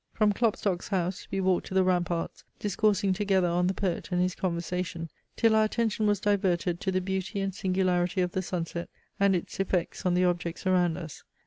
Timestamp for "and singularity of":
7.39-8.31